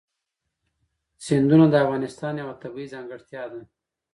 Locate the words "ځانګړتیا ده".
2.93-3.61